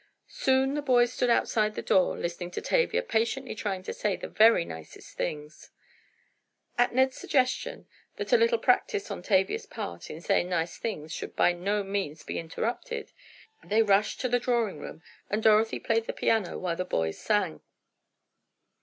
[0.27, 4.27] Soon the boys stood outside the door listening to Tavia patiently trying to say the
[4.27, 5.69] very nicest things!
[6.75, 11.35] At Ned's suggestion, that a little practice on Tavia's part, in saying nice things, should
[11.35, 13.11] by no means be interrupted,
[13.63, 17.61] they rushed to the drawing room, and Dorothy played the piano while the boys sang.